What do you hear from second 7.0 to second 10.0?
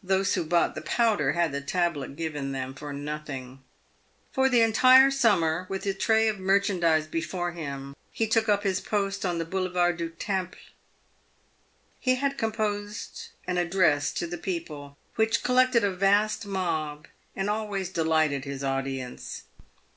before him, he took up his post on the Boulevard